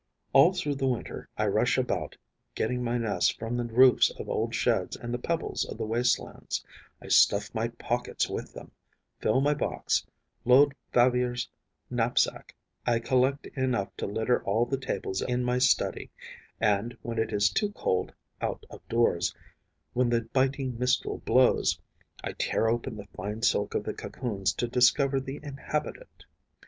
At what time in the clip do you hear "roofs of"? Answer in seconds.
3.65-4.27